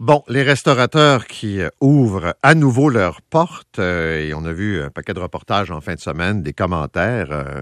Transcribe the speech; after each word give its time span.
Bon, 0.00 0.24
les 0.28 0.42
restaurateurs 0.42 1.26
qui 1.26 1.60
euh, 1.60 1.68
ouvrent 1.82 2.34
à 2.42 2.54
nouveau 2.54 2.88
leurs 2.88 3.20
portes, 3.20 3.78
euh, 3.78 4.18
et 4.18 4.32
on 4.32 4.46
a 4.46 4.52
vu 4.54 4.80
un 4.80 4.88
paquet 4.88 5.12
de 5.12 5.20
reportages 5.20 5.70
en 5.70 5.82
fin 5.82 5.94
de 5.94 6.00
semaine, 6.00 6.42
des 6.42 6.54
commentaires. 6.54 7.30
euh, 7.30 7.60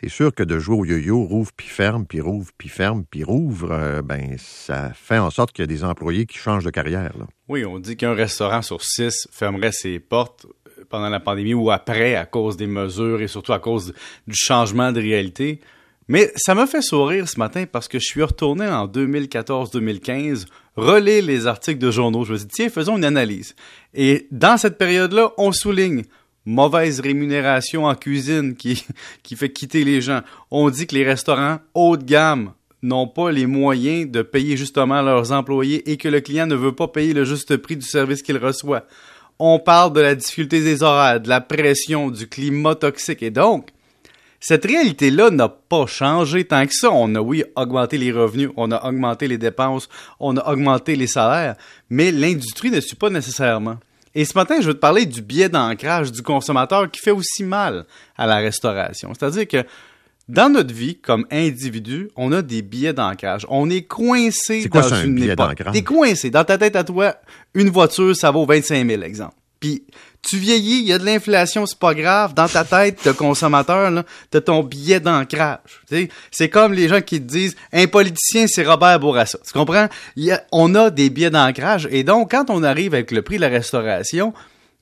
c'est 0.00 0.08
sûr 0.08 0.32
que 0.32 0.44
de 0.44 0.60
jouer 0.60 0.76
au 0.76 0.84
yo-yo, 0.84 1.24
rouvre 1.24 1.50
puis 1.56 1.66
ferme, 1.66 2.06
puis 2.06 2.20
rouvre 2.20 2.52
puis 2.56 2.68
ferme, 2.68 3.04
puis 3.10 3.24
rouvre, 3.24 4.00
ben 4.04 4.36
ça 4.38 4.92
fait 4.94 5.18
en 5.18 5.30
sorte 5.30 5.50
qu'il 5.50 5.62
y 5.62 5.64
a 5.64 5.66
des 5.66 5.82
employés 5.82 6.24
qui 6.26 6.38
changent 6.38 6.64
de 6.64 6.70
carrière. 6.70 7.14
Oui, 7.48 7.64
on 7.64 7.80
dit 7.80 7.96
qu'un 7.96 8.14
restaurant 8.14 8.62
sur 8.62 8.82
six 8.82 9.26
fermerait 9.32 9.72
ses 9.72 9.98
portes 9.98 10.46
pendant 10.88 11.08
la 11.08 11.20
pandémie 11.20 11.54
ou 11.54 11.72
après 11.72 12.14
à 12.14 12.26
cause 12.26 12.56
des 12.56 12.68
mesures 12.68 13.22
et 13.22 13.28
surtout 13.28 13.52
à 13.52 13.58
cause 13.58 13.92
du 14.28 14.36
changement 14.36 14.92
de 14.92 15.00
réalité. 15.00 15.60
Mais 16.12 16.30
ça 16.36 16.54
m'a 16.54 16.66
fait 16.66 16.82
sourire 16.82 17.26
ce 17.26 17.38
matin 17.38 17.64
parce 17.64 17.88
que 17.88 17.98
je 17.98 18.04
suis 18.04 18.22
retourné 18.22 18.68
en 18.68 18.86
2014-2015, 18.86 20.44
relire 20.76 21.24
les 21.24 21.46
articles 21.46 21.78
de 21.78 21.90
journaux. 21.90 22.26
Je 22.26 22.34
me 22.34 22.36
suis 22.36 22.46
dit, 22.48 22.52
tiens, 22.54 22.68
faisons 22.68 22.98
une 22.98 23.04
analyse. 23.06 23.54
Et 23.94 24.26
dans 24.30 24.58
cette 24.58 24.76
période-là, 24.76 25.32
on 25.38 25.52
souligne 25.52 26.02
mauvaise 26.44 27.00
rémunération 27.00 27.86
en 27.86 27.94
cuisine 27.94 28.56
qui, 28.56 28.84
qui 29.22 29.36
fait 29.36 29.50
quitter 29.50 29.84
les 29.84 30.02
gens. 30.02 30.20
On 30.50 30.68
dit 30.68 30.86
que 30.86 30.94
les 30.94 31.04
restaurants 31.04 31.60
haut 31.72 31.96
de 31.96 32.04
gamme 32.04 32.52
n'ont 32.82 33.08
pas 33.08 33.32
les 33.32 33.46
moyens 33.46 34.10
de 34.10 34.20
payer 34.20 34.58
justement 34.58 35.00
leurs 35.00 35.32
employés 35.32 35.90
et 35.90 35.96
que 35.96 36.08
le 36.08 36.20
client 36.20 36.46
ne 36.46 36.56
veut 36.56 36.74
pas 36.74 36.88
payer 36.88 37.14
le 37.14 37.24
juste 37.24 37.56
prix 37.56 37.78
du 37.78 37.86
service 37.86 38.20
qu'il 38.20 38.36
reçoit. 38.36 38.84
On 39.38 39.58
parle 39.58 39.94
de 39.94 40.02
la 40.02 40.14
difficulté 40.14 40.60
des 40.60 40.82
horaires, 40.82 41.22
de 41.22 41.30
la 41.30 41.40
pression, 41.40 42.10
du 42.10 42.28
climat 42.28 42.74
toxique. 42.74 43.22
Et 43.22 43.30
donc, 43.30 43.70
cette 44.42 44.64
réalité-là 44.66 45.30
n'a 45.30 45.48
pas 45.48 45.86
changé 45.86 46.44
tant 46.44 46.66
que 46.66 46.74
ça. 46.74 46.90
On 46.90 47.14
a, 47.14 47.20
oui, 47.20 47.44
augmenté 47.54 47.96
les 47.96 48.10
revenus, 48.10 48.50
on 48.56 48.72
a 48.72 48.84
augmenté 48.88 49.28
les 49.28 49.38
dépenses, 49.38 49.88
on 50.18 50.36
a 50.36 50.50
augmenté 50.52 50.96
les 50.96 51.06
salaires, 51.06 51.54
mais 51.88 52.10
l'industrie 52.10 52.72
ne 52.72 52.80
suit 52.80 52.96
pas 52.96 53.08
nécessairement. 53.08 53.76
Et 54.16 54.24
ce 54.24 54.36
matin, 54.36 54.60
je 54.60 54.66
veux 54.66 54.74
te 54.74 54.80
parler 54.80 55.06
du 55.06 55.22
biais 55.22 55.48
d'ancrage 55.48 56.10
du 56.10 56.22
consommateur 56.22 56.90
qui 56.90 57.00
fait 57.00 57.12
aussi 57.12 57.44
mal 57.44 57.86
à 58.16 58.26
la 58.26 58.38
restauration. 58.38 59.12
C'est-à-dire 59.14 59.46
que 59.46 59.64
dans 60.28 60.52
notre 60.52 60.74
vie, 60.74 60.96
comme 60.96 61.24
individu, 61.30 62.10
on 62.16 62.32
a 62.32 62.42
des 62.42 62.62
billets 62.62 62.92
d'ancrage. 62.92 63.46
On 63.48 63.70
est 63.70 63.82
coincé 63.82 64.62
C'est 64.62 64.68
quoi 64.68 64.82
dans 64.82 64.94
un 64.94 65.04
une 65.04 65.14
billet 65.14 65.32
époque. 65.34 65.50
d'ancrage? 65.50 65.72
T'es 65.72 65.82
coincé. 65.82 66.30
Dans 66.30 66.44
ta 66.44 66.58
tête 66.58 66.74
à 66.74 66.82
toi, 66.82 67.14
une 67.54 67.70
voiture, 67.70 68.14
ça 68.16 68.32
vaut 68.32 68.44
25 68.44 68.88
000, 68.88 69.02
exemple. 69.02 69.34
Puis 69.60 69.84
tu 70.22 70.36
vieillis, 70.36 70.80
il 70.80 70.86
y 70.86 70.92
a 70.92 70.98
de 70.98 71.04
l'inflation, 71.04 71.66
c'est 71.66 71.78
pas 71.78 71.94
grave. 71.94 72.32
Dans 72.34 72.48
ta 72.48 72.64
tête 72.64 73.04
de 73.04 73.12
consommateur, 73.12 74.04
t'as 74.30 74.40
ton 74.40 74.62
billet 74.62 75.00
d'ancrage. 75.00 75.82
C'est 76.30 76.48
comme 76.48 76.72
les 76.72 76.88
gens 76.88 77.00
qui 77.00 77.20
te 77.20 77.26
disent 77.26 77.56
un 77.72 77.86
politicien, 77.88 78.46
c'est 78.46 78.64
Robert 78.64 79.00
Bourassa. 79.00 79.38
Tu 79.44 79.52
comprends? 79.52 79.88
On 80.52 80.74
a 80.74 80.90
des 80.90 81.10
billets 81.10 81.30
d'ancrage. 81.30 81.88
Et 81.90 82.04
donc, 82.04 82.30
quand 82.30 82.50
on 82.50 82.62
arrive 82.62 82.94
avec 82.94 83.10
le 83.10 83.22
prix 83.22 83.36
de 83.36 83.42
la 83.42 83.48
restauration, 83.48 84.32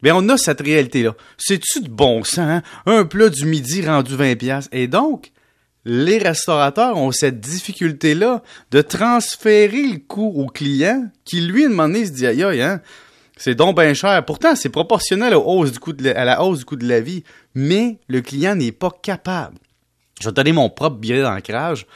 ben 0.02 0.12
on 0.14 0.28
a 0.28 0.36
cette 0.36 0.60
réalité-là. 0.60 1.14
C'est-tu 1.38 1.80
de 1.80 1.88
bon 1.88 2.22
sens? 2.22 2.38
hein? 2.38 2.62
Un 2.86 3.04
plat 3.04 3.28
du 3.28 3.44
midi 3.46 3.84
rendu 3.86 4.16
20$. 4.16 4.36
piastres. 4.36 4.70
Et 4.72 4.88
donc, 4.88 5.32
les 5.84 6.18
restaurateurs 6.18 6.98
ont 6.98 7.12
cette 7.12 7.40
difficulté-là 7.40 8.42
de 8.70 8.82
transférer 8.82 9.82
le 9.84 9.98
coût 9.98 10.32
au 10.36 10.46
client 10.46 11.08
qui, 11.24 11.40
lui, 11.40 11.66
donné, 11.68 12.04
se 12.04 12.10
dit 12.10 12.26
aïe, 12.26 12.42
aïe, 12.44 12.60
hein, 12.60 12.80
c'est 13.40 13.54
donc 13.54 13.80
bien 13.80 13.94
cher. 13.94 14.22
Pourtant, 14.26 14.54
c'est 14.54 14.68
proportionnel 14.68 15.32
à 15.32 15.36
la 15.36 15.40
hausse 15.40 15.72
du 15.72 15.78
coût 16.64 16.76
de 16.76 16.88
la 16.88 17.00
vie, 17.00 17.24
mais 17.54 17.98
le 18.06 18.20
client 18.20 18.54
n'est 18.54 18.70
pas 18.70 18.90
capable. 19.02 19.56
Je 20.20 20.28
vais 20.28 20.34
donner 20.34 20.52
mon 20.52 20.68
propre 20.68 20.96
billet 20.96 21.22
d'ancrage. 21.22 21.86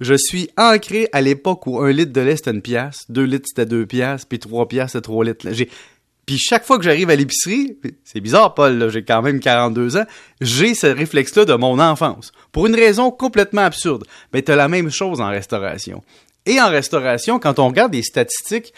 Je 0.00 0.12
suis 0.14 0.50
ancré 0.58 1.08
à 1.12 1.22
l'époque 1.22 1.66
où 1.66 1.80
un 1.80 1.92
litre 1.92 2.12
de 2.12 2.20
lait 2.20 2.36
c'était 2.36 2.50
une 2.50 2.60
pièce, 2.60 3.04
deux 3.08 3.24
litres 3.24 3.46
c'était 3.48 3.64
deux 3.64 3.86
pièces, 3.86 4.26
puis 4.26 4.38
trois 4.38 4.68
pièces 4.68 4.92
c'était 4.92 5.00
trois 5.00 5.24
litres. 5.24 5.48
Puis 6.26 6.36
chaque 6.38 6.66
fois 6.66 6.76
que 6.76 6.84
j'arrive 6.84 7.08
à 7.08 7.16
l'épicerie, 7.16 7.78
c'est 8.04 8.20
bizarre, 8.20 8.54
Paul, 8.54 8.90
j'ai 8.90 9.02
quand 9.02 9.22
même 9.22 9.40
42 9.40 9.96
ans, 9.96 10.04
j'ai 10.42 10.74
ce 10.74 10.88
réflexe-là 10.88 11.46
de 11.46 11.54
mon 11.54 11.78
enfance. 11.78 12.32
Pour 12.52 12.66
une 12.66 12.74
raison 12.74 13.10
complètement 13.10 13.62
absurde. 13.62 14.04
Mais 14.34 14.42
t'as 14.42 14.56
la 14.56 14.68
même 14.68 14.90
chose 14.90 15.22
en 15.22 15.28
restauration. 15.28 16.02
Et 16.44 16.60
en 16.60 16.68
restauration, 16.68 17.38
quand 17.38 17.58
on 17.58 17.68
regarde 17.68 17.94
les 17.94 18.02
statistiques, 18.02 18.74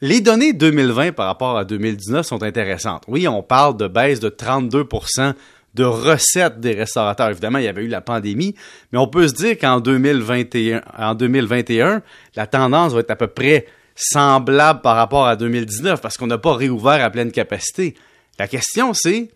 les 0.00 0.20
données 0.20 0.52
2020 0.52 1.12
par 1.12 1.26
rapport 1.26 1.56
à 1.56 1.64
2019 1.64 2.26
sont 2.26 2.42
intéressantes. 2.42 3.04
Oui, 3.08 3.28
on 3.28 3.42
parle 3.42 3.76
de 3.76 3.88
baisse 3.88 4.20
de 4.20 4.28
32% 4.28 5.34
de 5.74 5.84
recettes 5.84 6.60
des 6.60 6.72
restaurateurs. 6.72 7.30
Évidemment, 7.30 7.58
il 7.58 7.64
y 7.64 7.68
avait 7.68 7.84
eu 7.84 7.88
la 7.88 8.00
pandémie, 8.00 8.54
mais 8.92 8.98
on 8.98 9.08
peut 9.08 9.26
se 9.28 9.34
dire 9.34 9.58
qu'en 9.58 9.80
2021, 9.80 10.82
en 10.96 11.14
2021, 11.14 12.02
la 12.36 12.46
tendance 12.46 12.92
va 12.92 13.00
être 13.00 13.10
à 13.10 13.16
peu 13.16 13.26
près 13.26 13.66
semblable 13.96 14.80
par 14.80 14.96
rapport 14.96 15.26
à 15.26 15.36
2019 15.36 16.00
parce 16.00 16.16
qu'on 16.16 16.26
n'a 16.26 16.38
pas 16.38 16.54
réouvert 16.54 17.04
à 17.04 17.10
pleine 17.10 17.32
capacité. 17.32 17.94
La 18.38 18.48
question, 18.48 18.92
c'est 18.94 19.30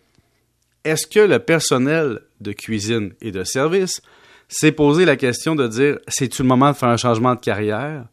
est-ce 0.83 1.07
que 1.07 1.19
le 1.19 1.39
personnel 1.39 2.21
de 2.41 2.51
cuisine 2.51 3.13
et 3.21 3.31
de 3.31 3.43
service 3.43 4.01
s'est 4.47 4.71
posé 4.71 5.05
la 5.05 5.15
question 5.15 5.55
de 5.55 5.67
dire 5.67 5.97
c'est-tu 6.07 6.41
le 6.41 6.47
moment 6.47 6.71
de 6.71 6.75
faire 6.75 6.89
un 6.89 6.97
changement 6.97 7.35
de 7.35 7.39
carrière? 7.39 8.05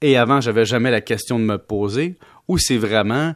Et 0.00 0.16
avant, 0.16 0.40
j'avais 0.40 0.64
jamais 0.64 0.90
la 0.90 1.00
question 1.00 1.38
de 1.38 1.44
me 1.44 1.58
poser 1.58 2.16
ou 2.48 2.58
c'est 2.58 2.76
vraiment 2.76 3.34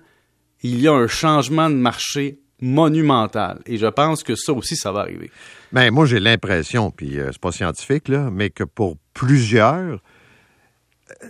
il 0.62 0.80
y 0.80 0.88
a 0.88 0.92
un 0.92 1.06
changement 1.06 1.70
de 1.70 1.76
marché 1.76 2.40
monumental 2.60 3.60
et 3.66 3.78
je 3.78 3.86
pense 3.86 4.22
que 4.22 4.34
ça 4.34 4.52
aussi 4.52 4.76
ça 4.76 4.92
va 4.92 5.00
arriver. 5.00 5.30
Ben, 5.72 5.90
moi, 5.90 6.06
j'ai 6.06 6.18
l'impression, 6.18 6.90
puis 6.90 7.18
euh, 7.18 7.30
c'est 7.30 7.40
pas 7.40 7.52
scientifique, 7.52 8.08
là, 8.08 8.30
mais 8.32 8.50
que 8.50 8.64
pour 8.64 8.96
plusieurs, 9.12 10.00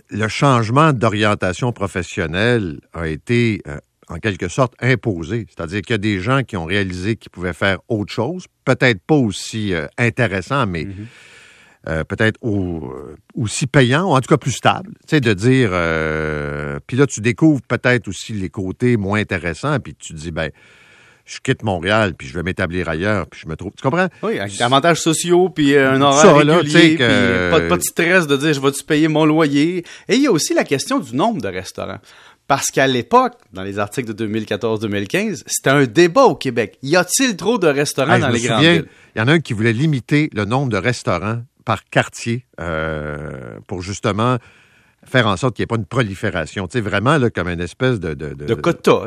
le 0.09 0.27
changement 0.27 0.93
d'orientation 0.93 1.71
professionnelle 1.73 2.79
a 2.93 3.07
été, 3.07 3.61
euh, 3.67 3.77
en 4.07 4.17
quelque 4.17 4.47
sorte, 4.47 4.73
imposé. 4.79 5.45
C'est-à-dire 5.49 5.81
qu'il 5.81 5.93
y 5.93 5.95
a 5.95 5.97
des 5.97 6.19
gens 6.19 6.43
qui 6.43 6.55
ont 6.57 6.65
réalisé 6.65 7.17
qu'ils 7.17 7.31
pouvaient 7.31 7.53
faire 7.53 7.79
autre 7.89 8.13
chose, 8.13 8.45
peut-être 8.63 9.01
pas 9.01 9.15
aussi 9.15 9.73
euh, 9.73 9.87
intéressant, 9.97 10.65
mais 10.65 10.87
euh, 11.87 12.03
peut-être 12.03 12.37
au- 12.41 12.91
euh, 12.93 13.15
aussi 13.35 13.65
payant, 13.67 14.03
ou 14.05 14.15
en 14.15 14.19
tout 14.21 14.27
cas 14.27 14.37
plus 14.37 14.51
stable. 14.51 14.91
Tu 15.07 15.15
sais, 15.15 15.21
de 15.21 15.33
dire... 15.33 15.69
euh, 15.71 16.79
puis 16.87 16.97
là, 16.97 17.07
tu 17.07 17.21
découvres 17.21 17.61
peut-être 17.61 18.07
aussi 18.07 18.33
les 18.33 18.49
côtés 18.49 18.97
moins 18.97 19.19
intéressants, 19.19 19.79
puis 19.79 19.95
tu 19.95 20.13
te 20.13 20.19
dis, 20.19 20.31
ben 20.31 20.49
je 21.25 21.37
quitte 21.43 21.61
Montréal, 21.61 22.15
puis 22.17 22.27
je 22.27 22.33
vais 22.33 22.41
m'établir 22.41 22.89
ailleurs, 22.89 23.27
puis 23.27 23.39
je 23.43 23.47
me 23.47 23.55
trouve... 23.55 23.71
Tu 23.77 23.83
comprends? 23.83 24.07
Oui, 24.23 24.39
avec 24.39 24.51
des 24.53 24.63
avantages 24.63 24.99
sociaux, 24.99 25.49
puis 25.49 25.75
euh, 25.75 25.91
un 25.93 26.01
horaire 26.01 26.21
Ça, 26.37 26.43
là, 26.43 26.57
régulier, 26.57 26.95
que- 26.95 27.03
puis 27.47 27.51
pas, 27.51 27.59
de- 27.59 27.67
pas 27.69 27.77
de 27.77 27.83
stress 27.83 28.25
de 28.25 28.35
dire 28.35 28.51
je 28.53 28.59
vais-tu 28.59 28.83
payer 28.83 29.07
mon 29.07 29.25
loyer? 29.25 29.85
Et 30.07 30.15
il 30.15 30.23
y 30.23 30.27
a 30.27 30.31
aussi 30.31 30.55
la 30.55 30.63
question 30.63 30.97
du 30.99 31.15
nombre 31.15 31.39
de 31.41 31.47
restaurants. 31.47 31.99
Parce 32.47 32.71
qu'à 32.71 32.87
l'époque, 32.87 33.33
dans 33.53 33.61
les 33.61 33.77
articles 33.77 34.11
de 34.11 34.25
2014-2015, 34.27 35.43
c'était 35.45 35.69
un 35.69 35.85
débat 35.85 36.23
au 36.23 36.33
Québec. 36.33 36.79
Y 36.81 36.95
a-t-il 36.95 37.35
trop 37.35 37.59
de 37.59 37.67
restaurants 37.67 38.13
Hey, 38.15 38.21
dans 38.21 38.29
les 38.29 38.41
grandes 38.41 38.63
villes? 38.63 38.85
Il 39.15 39.19
y 39.19 39.21
en 39.21 39.27
a 39.27 39.33
un 39.33 39.39
qui 39.39 39.53
voulait 39.53 39.71
limiter 39.73 40.31
le 40.33 40.45
nombre 40.45 40.71
de 40.71 40.77
restaurants 40.77 41.43
par 41.69 41.83
quartier 41.85 42.45
euh, 42.59 43.59
pour 43.67 43.83
justement 43.83 44.37
faire 45.05 45.27
en 45.27 45.37
sorte 45.37 45.55
qu'il 45.55 45.61
n'y 45.61 45.65
ait 45.65 45.67
pas 45.67 45.75
une 45.75 45.85
prolifération. 45.85 46.67
Tu 46.67 46.73
sais, 46.73 46.81
vraiment 46.81 47.17
là, 47.19 47.29
comme 47.29 47.47
une 47.47 47.61
espèce 47.61 47.99
de... 47.99 48.15
De, 48.15 48.33
De 48.33 48.45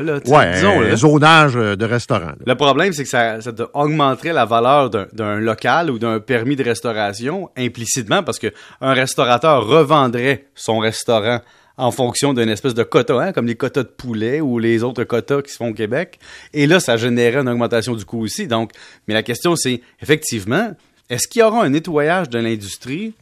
là, 0.02 0.20
Ouais, 0.26 0.52
disons. 0.54 0.80
un 0.80 0.94
zonage 0.96 1.56
euh, 1.56 1.74
de 1.74 1.84
restaurants. 1.84 2.26
là. 2.38 2.44
Le 2.46 2.54
problème, 2.54 2.92
c'est 2.92 3.02
que 3.02 3.08
ça, 3.08 3.40
ça 3.40 3.52
te 3.52 3.64
augmenterait 3.74 4.32
la 4.32 4.44
valeur 4.44 4.90
d'un- 4.90 5.40
local 5.40 5.90
ou 5.90 5.98
d'un 5.98 6.20
permis 6.20 6.54
de 6.54 6.62
restauration 6.62 7.50
implicitement 7.58 8.22
parce 8.22 8.38
que 8.38 8.52
un 8.80 8.92
restaurateur 8.94 9.66
revendrait 9.66 10.46
son 10.54 10.78
restaurant 10.78 11.40
en 11.76 11.90
fonction 11.90 12.32
d'une 12.32 12.48
espèce 12.48 12.74
de 12.74 12.84
quota, 12.84 13.14
hein, 13.20 13.32
comme 13.32 13.46
les 13.48 13.56
quotas 13.56 13.82
de 13.82 13.88
poulet 13.88 14.40
ou 14.40 14.60
les 14.60 14.84
autres 14.84 15.02
quotas 15.02 15.42
qui 15.42 15.50
se 15.50 15.56
font 15.56 15.70
au 15.70 15.74
Québec. 15.74 16.20
Et 16.54 16.68
là, 16.68 16.78
ça 16.78 16.96
générait 16.96 17.40
une 17.40 17.48
augmentation 17.48 17.94
du 17.96 18.04
coût 18.04 18.20
aussi. 18.22 18.46
Donc, 18.46 18.70
mais 19.08 19.14
la 19.14 19.24
question, 19.24 19.56
c'est 19.56 19.80
effectivement, 20.00 20.70
est-ce 21.12 21.28
qu'il 21.28 21.40
y 21.40 21.42
aura 21.42 21.62
un 21.62 21.68
nettoyage 21.68 22.28
de 22.30 22.38
l'industrie 22.38 23.12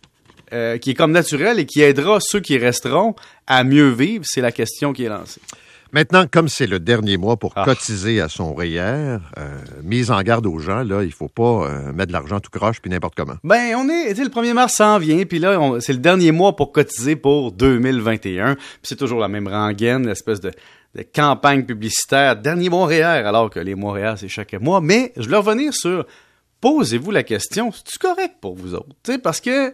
euh, 0.52 0.78
qui 0.78 0.90
est 0.90 0.94
comme 0.94 1.12
naturel 1.12 1.58
et 1.58 1.66
qui 1.66 1.82
aidera 1.82 2.18
ceux 2.20 2.40
qui 2.40 2.56
resteront 2.56 3.14
à 3.46 3.64
mieux 3.64 3.90
vivre? 3.90 4.24
C'est 4.26 4.40
la 4.40 4.52
question 4.52 4.92
qui 4.92 5.04
est 5.04 5.08
lancée. 5.08 5.40
Maintenant, 5.92 6.24
comme 6.30 6.48
c'est 6.48 6.68
le 6.68 6.78
dernier 6.78 7.16
mois 7.16 7.36
pour 7.36 7.52
Ah. 7.56 7.64
cotiser 7.64 8.20
à 8.20 8.28
son 8.28 8.54
REER, 8.54 8.78
euh, 8.78 9.18
mise 9.82 10.12
en 10.12 10.22
garde 10.22 10.46
aux 10.46 10.60
gens, 10.60 10.84
là, 10.84 11.02
il 11.02 11.10
faut 11.12 11.26
pas 11.28 11.66
euh, 11.66 11.92
mettre 11.92 12.08
de 12.08 12.12
l'argent 12.12 12.38
tout 12.38 12.50
croche 12.56 12.80
puis 12.80 12.92
n'importe 12.92 13.14
comment. 13.16 13.34
Ben, 13.42 13.74
on 13.76 13.88
est, 13.88 14.14
le 14.16 14.28
1er 14.28 14.52
mars 14.52 14.74
s'en 14.74 14.98
vient, 14.98 15.24
puis 15.24 15.40
là, 15.40 15.58
c'est 15.80 15.92
le 15.92 15.98
dernier 15.98 16.30
mois 16.30 16.54
pour 16.54 16.70
cotiser 16.70 17.16
pour 17.16 17.50
2021. 17.50 18.54
Puis 18.54 18.64
c'est 18.84 18.94
toujours 18.96 19.18
la 19.18 19.26
même 19.26 19.48
rengaine, 19.48 20.06
l'espèce 20.06 20.40
de, 20.40 20.52
de 20.94 21.02
campagne 21.12 21.64
publicitaire, 21.64 22.36
dernier 22.36 22.68
mois 22.70 22.86
REER, 22.86 23.26
alors 23.26 23.50
que 23.50 23.58
les 23.58 23.74
mois 23.74 23.94
REER, 23.94 24.14
c'est 24.16 24.28
chaque 24.28 24.52
mois. 24.60 24.80
Mais 24.80 25.12
je 25.16 25.24
voulais 25.24 25.38
revenir 25.38 25.74
sur, 25.74 26.06
posez-vous 26.60 27.10
la 27.10 27.22
question, 27.22 27.72
c'est-tu 27.72 27.98
correct 27.98 28.36
pour 28.40 28.54
vous 28.54 28.74
autres? 28.74 28.94
Parce 29.22 29.40
que 29.40 29.72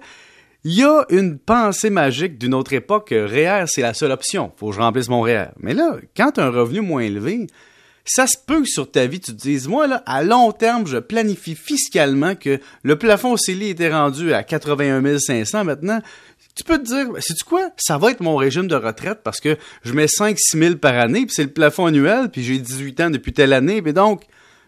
il 0.64 0.74
y 0.74 0.82
a 0.82 1.04
une 1.10 1.38
pensée 1.38 1.90
magique 1.90 2.38
d'une 2.38 2.52
autre 2.52 2.72
époque 2.72 3.10
que 3.10 3.24
REER, 3.24 3.66
c'est 3.68 3.82
la 3.82 3.94
seule 3.94 4.10
option. 4.10 4.50
Faut 4.56 4.70
que 4.70 4.74
je 4.74 4.80
remplisse 4.80 5.08
mon 5.08 5.20
REER. 5.20 5.50
Mais 5.60 5.74
là, 5.74 5.96
quand 6.16 6.32
tu 6.32 6.40
un 6.40 6.50
revenu 6.50 6.80
moins 6.80 7.02
élevé, 7.02 7.46
ça 8.04 8.26
se 8.26 8.36
peut 8.36 8.62
que 8.62 8.68
sur 8.68 8.90
ta 8.90 9.06
vie, 9.06 9.20
tu 9.20 9.32
te 9.32 9.40
dises, 9.40 9.68
moi, 9.68 9.86
là, 9.86 10.02
à 10.06 10.24
long 10.24 10.50
terme, 10.50 10.86
je 10.86 10.96
planifie 10.96 11.54
fiscalement 11.54 12.34
que 12.34 12.60
le 12.82 12.98
plafond 12.98 13.36
CELI 13.36 13.70
était 13.70 13.92
rendu 13.92 14.32
à 14.32 14.42
81 14.42 15.18
500 15.20 15.62
maintenant. 15.62 16.00
tu 16.56 16.64
peux 16.64 16.78
te 16.78 16.84
dire, 16.84 17.06
c'est 17.20 17.34
tu 17.34 17.44
quoi? 17.44 17.70
Ça 17.76 17.98
va 17.98 18.10
être 18.10 18.20
mon 18.20 18.34
régime 18.34 18.66
de 18.66 18.76
retraite 18.76 19.20
parce 19.22 19.40
que 19.40 19.56
je 19.84 19.92
mets 19.92 20.06
5-6 20.06 20.36
000 20.58 20.76
par 20.76 20.94
année, 20.94 21.26
puis 21.26 21.34
c'est 21.34 21.44
le 21.44 21.52
plafond 21.52 21.86
annuel, 21.86 22.28
puis 22.30 22.42
j'ai 22.42 22.58
18 22.58 23.00
ans 23.02 23.10
depuis 23.10 23.32
telle 23.32 23.52
année, 23.52 23.82
puis 23.82 23.92
donc, 23.92 24.22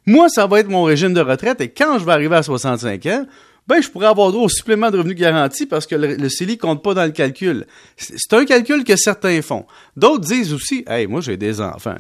moi, 0.09 0.29
ça 0.29 0.47
va 0.47 0.61
être 0.61 0.69
mon 0.69 0.85
régime 0.85 1.15
de 1.15 1.21
retraite, 1.21 1.61
et 1.61 1.69
quand 1.69 1.99
je 1.99 2.05
vais 2.05 2.13
arriver 2.13 2.37
à 2.37 2.43
65 2.43 3.07
ans, 3.07 3.27
ben, 3.67 3.83
je 3.83 3.91
pourrais 3.91 4.07
avoir 4.07 4.33
droit 4.33 4.45
au 4.45 4.49
supplément 4.49 4.91
de 4.91 4.97
revenu 4.97 5.15
garanti 5.15 5.67
parce 5.67 5.87
que 5.87 5.95
le, 5.95 6.15
le 6.15 6.29
CELI 6.31 6.57
compte 6.57 6.83
pas 6.83 6.95
dans 6.95 7.05
le 7.05 7.11
calcul. 7.11 7.67
C'est 7.99 8.33
un 8.33 8.47
calcul 8.47 8.83
que 8.83 8.97
certains 8.97 9.43
font. 9.43 9.67
D'autres 9.95 10.25
disent 10.25 10.55
aussi, 10.55 10.85
hey, 10.89 11.07
moi, 11.07 11.21
j'ai 11.21 11.37
des 11.37 11.61
enfants, 11.61 11.97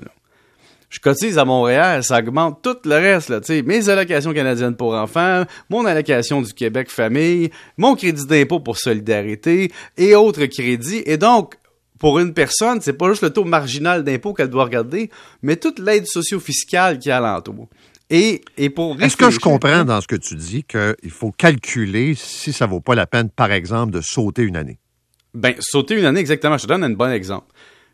je 0.88 1.00
cotise 1.00 1.36
à 1.36 1.44
Montréal, 1.44 2.02
ça 2.02 2.18
augmente 2.18 2.62
tout 2.62 2.76
le 2.84 2.94
reste, 2.94 3.28
là, 3.28 3.40
mes 3.62 3.88
allocations 3.90 4.32
canadiennes 4.32 4.74
pour 4.74 4.94
enfants, 4.94 5.44
mon 5.68 5.84
allocation 5.84 6.40
du 6.40 6.54
Québec 6.54 6.90
famille, 6.90 7.50
mon 7.76 7.94
crédit 7.94 8.26
d'impôt 8.26 8.60
pour 8.60 8.78
solidarité 8.78 9.70
et 9.98 10.14
autres 10.14 10.46
crédits. 10.46 11.02
Et 11.04 11.18
donc, 11.18 11.56
pour 11.98 12.18
une 12.18 12.32
personne, 12.32 12.80
c'est 12.80 12.94
pas 12.94 13.10
juste 13.10 13.22
le 13.22 13.30
taux 13.30 13.44
marginal 13.44 14.02
d'impôt 14.02 14.32
qu'elle 14.32 14.48
doit 14.48 14.64
regarder, 14.64 15.10
mais 15.42 15.56
toute 15.56 15.78
l'aide 15.78 16.06
socio-fiscale 16.06 16.98
qui 16.98 17.10
est 17.10 17.12
alentour. 17.12 17.68
Et, 18.10 18.40
et 18.56 18.70
pour 18.70 19.00
Est-ce 19.00 19.16
que 19.16 19.30
je 19.30 19.38
comprends 19.38 19.84
dans 19.84 20.00
ce 20.00 20.06
que 20.06 20.16
tu 20.16 20.34
dis 20.34 20.64
qu'il 20.64 21.10
faut 21.10 21.30
calculer 21.30 22.14
si 22.14 22.52
ça 22.52 22.66
vaut 22.66 22.80
pas 22.80 22.94
la 22.94 23.06
peine, 23.06 23.28
par 23.28 23.52
exemple, 23.52 23.92
de 23.92 24.00
sauter 24.00 24.42
une 24.42 24.56
année? 24.56 24.78
Ben, 25.34 25.54
sauter 25.60 25.98
une 25.98 26.06
année, 26.06 26.20
exactement. 26.20 26.56
Je 26.56 26.62
te 26.62 26.68
donne 26.68 26.84
un 26.84 26.90
bon 26.90 27.10
exemple. 27.12 27.46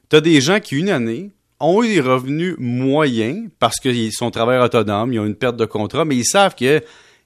Tu 0.09 0.17
as 0.17 0.21
des 0.21 0.41
gens 0.41 0.61
qui, 0.61 0.77
une 0.77 0.89
année, 0.89 1.33
ont 1.59 1.83
eu 1.83 1.89
des 1.89 2.01
revenus 2.01 2.55
moyens 2.59 3.49
parce 3.59 3.81
qu'ils 3.81 4.13
sont 4.13 4.31
travailleurs 4.31 4.65
autonomes, 4.65 5.13
ils 5.13 5.19
ont 5.19 5.27
une 5.27 5.35
perte 5.35 5.57
de 5.57 5.65
contrat, 5.65 6.05
mais 6.05 6.17
ils 6.17 6.25
savent 6.25 6.55
que 6.55 6.83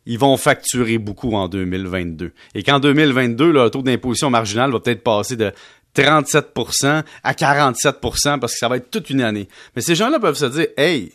ils 0.07 0.19
vont 0.19 0.39
facturer 0.39 0.97
beaucoup 0.97 1.33
en 1.33 1.49
2022. 1.49 2.33
Et 2.55 2.63
qu'en 2.63 2.81
2022, 2.81 3.53
le 3.53 3.69
taux 3.69 3.83
d'imposition 3.83 4.31
marginal 4.31 4.73
va 4.73 4.81
peut-être 4.81 5.03
passer 5.03 5.37
de 5.37 5.53
37% 5.95 7.03
à 7.23 7.33
47% 7.33 8.39
parce 8.39 8.53
que 8.55 8.59
ça 8.59 8.69
va 8.69 8.79
être 8.79 8.91
toute 8.91 9.11
une 9.11 9.21
année. 9.21 9.49
Mais 9.77 9.83
ces 9.83 9.95
gens-là 9.95 10.19
peuvent 10.19 10.37
se 10.37 10.47
dire, 10.47 10.67
hey, 10.79 11.13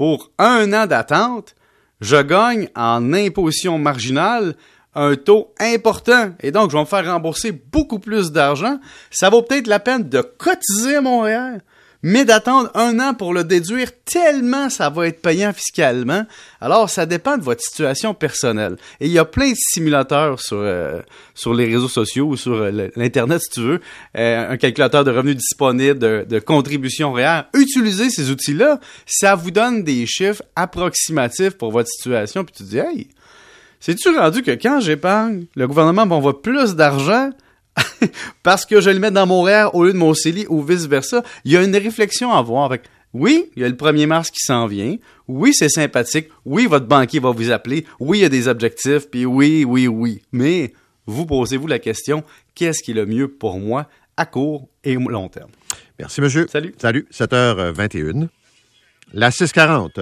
pour 0.00 0.30
un 0.38 0.72
an 0.72 0.86
d'attente, 0.86 1.54
je 2.00 2.16
gagne 2.22 2.70
en 2.74 3.12
imposition 3.12 3.76
marginale 3.76 4.54
un 4.94 5.14
taux 5.14 5.52
important 5.60 6.30
et 6.40 6.52
donc 6.52 6.70
je 6.70 6.76
vais 6.76 6.80
me 6.80 6.86
faire 6.86 7.04
rembourser 7.04 7.52
beaucoup 7.52 7.98
plus 7.98 8.32
d'argent. 8.32 8.78
Ça 9.10 9.28
vaut 9.28 9.42
peut-être 9.42 9.66
la 9.66 9.78
peine 9.78 10.08
de 10.08 10.22
cotiser 10.22 10.96
à 10.96 11.00
Montréal 11.02 11.60
mais 12.02 12.24
d'attendre 12.24 12.70
un 12.74 12.98
an 13.00 13.14
pour 13.14 13.34
le 13.34 13.44
déduire 13.44 13.90
tellement 14.04 14.70
ça 14.70 14.90
va 14.90 15.06
être 15.06 15.20
payant 15.20 15.52
fiscalement. 15.52 16.24
Alors, 16.60 16.90
ça 16.90 17.06
dépend 17.06 17.36
de 17.36 17.42
votre 17.42 17.60
situation 17.60 18.14
personnelle. 18.14 18.76
Et 19.00 19.06
il 19.06 19.12
y 19.12 19.18
a 19.18 19.24
plein 19.24 19.50
de 19.50 19.56
simulateurs 19.56 20.40
sur, 20.40 20.58
euh, 20.58 21.00
les 21.46 21.66
réseaux 21.66 21.88
sociaux 21.88 22.26
ou 22.26 22.36
sur 22.36 22.54
euh, 22.54 22.88
l'Internet, 22.96 23.40
si 23.42 23.50
tu 23.50 23.60
veux. 23.60 23.80
Euh, 24.16 24.50
un 24.50 24.56
calculateur 24.56 25.04
de 25.04 25.10
revenus 25.10 25.36
disponibles, 25.36 25.98
de, 26.26 26.38
contributions 26.38 27.12
réelles. 27.12 27.44
Utilisez 27.54 28.10
ces 28.10 28.30
outils-là. 28.30 28.80
Ça 29.06 29.34
vous 29.34 29.50
donne 29.50 29.84
des 29.84 30.06
chiffres 30.06 30.42
approximatifs 30.56 31.56
pour 31.56 31.70
votre 31.70 31.88
situation. 31.88 32.44
Puis 32.44 32.54
tu 32.56 32.62
dis, 32.64 32.78
hey, 32.78 33.08
c'est-tu 33.78 34.16
rendu 34.16 34.42
que 34.42 34.50
quand 34.52 34.80
j'épargne, 34.80 35.44
le 35.54 35.66
gouvernement 35.66 36.06
m'envoie 36.06 36.42
plus 36.42 36.74
d'argent 36.74 37.30
parce 38.42 38.66
que 38.66 38.80
je 38.80 38.90
le 38.90 38.98
mets 38.98 39.10
dans 39.10 39.26
mon 39.26 39.42
REER 39.42 39.68
au 39.72 39.84
lieu 39.84 39.92
de 39.92 39.98
mon 39.98 40.14
CELI 40.14 40.46
ou 40.48 40.62
vice-versa. 40.62 41.22
Il 41.44 41.52
y 41.52 41.56
a 41.56 41.62
une 41.62 41.76
réflexion 41.76 42.32
à 42.32 42.38
avoir 42.38 42.64
avec 42.64 42.82
oui, 43.12 43.50
il 43.56 43.62
y 43.62 43.64
a 43.64 43.68
le 43.68 43.74
1er 43.74 44.06
mars 44.06 44.30
qui 44.30 44.38
s'en 44.40 44.66
vient. 44.66 44.96
Oui, 45.26 45.52
c'est 45.52 45.68
sympathique. 45.68 46.28
Oui, 46.44 46.66
votre 46.66 46.86
banquier 46.86 47.18
va 47.18 47.32
vous 47.32 47.50
appeler. 47.50 47.84
Oui, 47.98 48.18
il 48.18 48.20
y 48.22 48.24
a 48.24 48.28
des 48.28 48.46
objectifs. 48.46 49.10
Puis 49.10 49.26
oui, 49.26 49.64
oui, 49.64 49.88
oui. 49.88 50.22
Mais 50.30 50.72
vous 51.06 51.26
posez-vous 51.26 51.66
la 51.66 51.80
question, 51.80 52.22
qu'est-ce 52.54 52.82
qui 52.82 52.92
est 52.92 52.94
le 52.94 53.06
mieux 53.06 53.28
pour 53.28 53.58
moi 53.58 53.88
à 54.16 54.26
court 54.26 54.68
et 54.84 54.94
long 54.94 55.28
terme? 55.28 55.50
Merci, 55.98 56.20
monsieur. 56.20 56.46
Salut. 56.48 56.74
Salut. 56.78 57.08
7h21. 57.12 58.28
La 59.12 59.30
640. 59.32 59.98